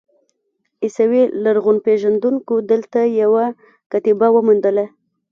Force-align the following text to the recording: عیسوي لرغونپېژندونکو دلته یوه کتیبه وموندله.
عیسوي 0.83 1.23
لرغونپېژندونکو 1.43 2.53
دلته 2.71 2.99
یوه 3.21 3.45
کتیبه 3.91 4.27
وموندله. 4.31 4.85